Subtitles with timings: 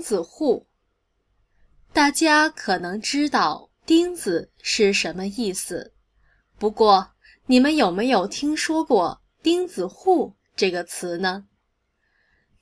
[0.00, 0.66] 子户。
[1.92, 5.92] 大家可能知道“钉子”是什么意思，
[6.58, 7.12] 不过
[7.46, 11.46] 你们有没有听说过“钉子户”这个词呢？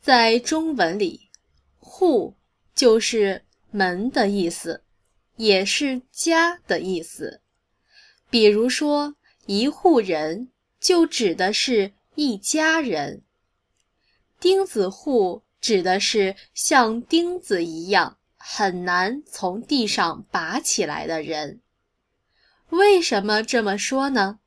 [0.00, 1.28] 在中文里
[1.78, 2.34] ，“户”
[2.74, 4.82] 就是门的意思，
[5.36, 7.42] 也是家的意思。
[8.30, 9.14] 比如说，
[9.46, 13.22] 一户人就指的是一家人。
[14.40, 18.16] 钉子户指的是像钉子一样。
[18.40, 21.60] 很难从地上拔起来的人，
[22.70, 24.38] 为什么这么说呢？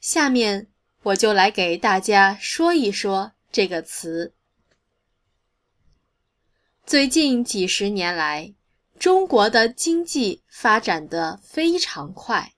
[0.00, 0.66] 下面
[1.04, 4.32] 我就来给大家说一说这个词。
[6.84, 8.54] 最近几十年来，
[8.98, 12.54] 中国的经济发展的非常快，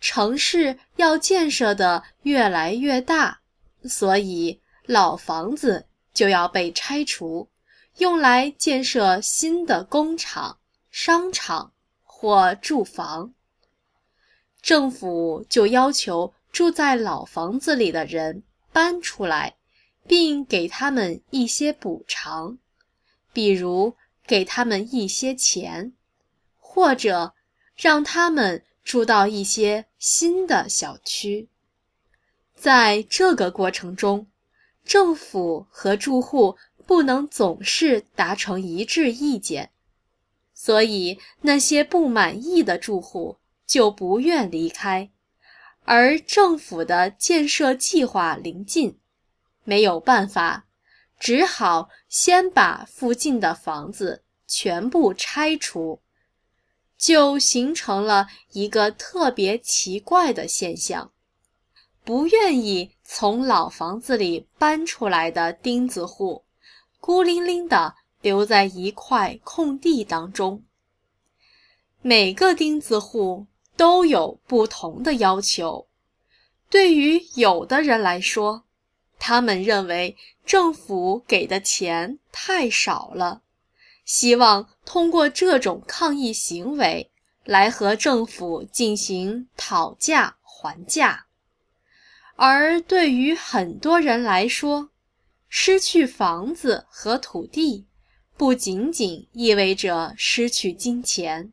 [0.00, 3.40] 城市要建设的越来越大，
[3.82, 7.50] 所以老房子就要被拆除。
[7.98, 10.58] 用来建设新的工厂、
[10.90, 13.32] 商场或住房，
[14.62, 19.54] 政府就要求住在老房子里的人搬出来，
[20.08, 22.58] 并给他们一些补偿，
[23.32, 23.94] 比如
[24.26, 25.92] 给他们一些钱，
[26.58, 27.32] 或者
[27.76, 31.48] 让他们住到一些新的小区。
[32.56, 34.26] 在这个过程中，
[34.84, 36.56] 政府和住户。
[36.86, 39.70] 不能总是达成一致意见，
[40.52, 45.10] 所以那些不满意的住户就不愿离开，
[45.84, 48.98] 而政府的建设计划临近，
[49.64, 50.66] 没有办法，
[51.18, 56.02] 只好先把附近的房子全部拆除，
[56.98, 61.12] 就形成了一个特别奇怪的现象：
[62.04, 66.44] 不愿意从老房子里搬出来的钉子户。
[66.98, 70.64] 孤零零地留在一块空地当中。
[72.00, 75.86] 每个钉子户都有不同的要求。
[76.70, 78.64] 对于有的人来说，
[79.18, 80.16] 他们认为
[80.46, 83.42] 政府给的钱太少了，
[84.06, 87.10] 希望通过这种抗议行为
[87.44, 91.26] 来和政府进行讨价还价。
[92.36, 94.90] 而对于很多人来说，
[95.48, 97.86] 失去房子和土地，
[98.36, 101.52] 不仅仅意味着失去金钱，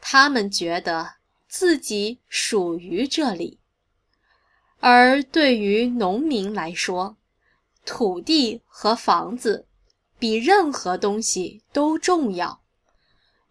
[0.00, 1.16] 他们觉得
[1.48, 3.58] 自己属于这里。
[4.78, 7.18] 而对于农民来说，
[7.84, 9.66] 土地和房子
[10.18, 12.62] 比任何东西都重要。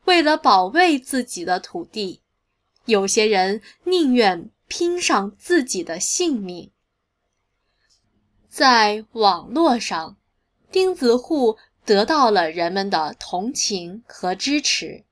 [0.05, 2.21] 为了保卫自己的土地，
[2.85, 6.71] 有些人宁愿拼上自己的性命。
[8.47, 10.15] 在网络上，
[10.71, 15.03] 钉子户得到了人们的同情和支持。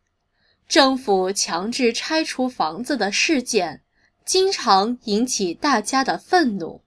[0.68, 3.84] 政府强制拆除房子的事件，
[4.26, 6.82] 经常引起大家的愤怒。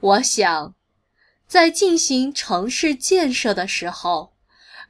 [0.00, 0.74] 我想，
[1.46, 4.32] 在进行城市建设的时候，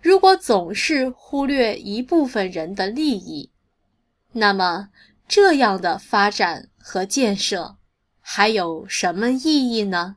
[0.00, 3.50] 如果总是忽略一部分人的利益，
[4.32, 4.90] 那么
[5.26, 7.76] 这样的发展和建设
[8.20, 10.16] 还有什么意义呢？